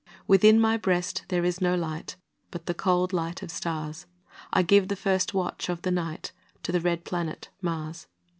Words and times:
Within 0.25 0.59
my 0.59 0.77
breast 0.77 1.25
there 1.27 1.45
is 1.45 1.61
no 1.61 1.75
light, 1.75 2.15
But 2.49 2.65
the 2.65 2.73
cold 2.73 3.13
light 3.13 3.43
of 3.43 3.51
stars; 3.51 4.07
I 4.51 4.63
give 4.63 4.87
the 4.87 4.95
first 4.95 5.35
watch 5.35 5.69
of 5.69 5.83
the 5.83 5.91
night 5.91 6.31
To 6.63 6.71
the 6.71 6.81
red 6.81 7.05
planet 7.05 7.49
Mars. 7.61 8.07